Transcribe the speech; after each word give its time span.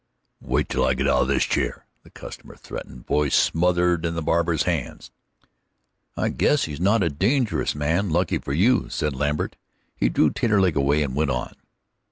"Wait 0.39 0.67
till 0.67 0.83
I 0.83 0.95
git 0.95 1.07
out 1.07 1.21
of 1.21 1.27
this 1.27 1.43
chair!" 1.43 1.85
the 2.01 2.09
customer 2.09 2.55
threatened, 2.55 3.05
voice 3.05 3.35
smothered 3.35 4.03
in 4.03 4.15
the 4.15 4.23
barber's 4.23 4.63
hands. 4.63 5.11
"I 6.17 6.29
guess 6.29 6.63
he's 6.63 6.79
not 6.81 7.03
a 7.03 7.09
dangerous 7.11 7.75
man 7.75 8.09
lucky 8.09 8.39
for 8.39 8.51
you," 8.53 8.89
said 8.89 9.15
Lambert. 9.15 9.57
He 9.95 10.09
drew 10.09 10.31
Taterleg 10.31 10.75
away; 10.75 11.01
they 11.01 11.07
went 11.09 11.29
on. 11.29 11.53